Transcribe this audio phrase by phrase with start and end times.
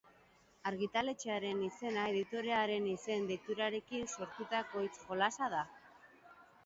[0.69, 5.63] Argitaletxearen izena editorearen izen-deiturekin sortutako hitz-jolasa da.